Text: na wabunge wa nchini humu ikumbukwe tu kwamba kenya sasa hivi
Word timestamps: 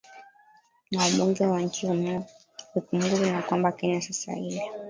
na 0.91 0.99
wabunge 1.01 1.45
wa 1.45 1.61
nchini 1.61 2.05
humu 2.07 2.25
ikumbukwe 2.75 3.31
tu 3.41 3.47
kwamba 3.47 3.71
kenya 3.71 4.01
sasa 4.01 4.33
hivi 4.33 4.61